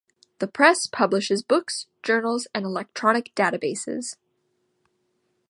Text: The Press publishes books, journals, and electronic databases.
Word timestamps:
The 0.39 0.47
Press 0.47 0.87
publishes 0.87 1.43
books, 1.43 1.85
journals, 2.01 2.47
and 2.55 2.65
electronic 2.65 3.35
databases. 3.35 4.15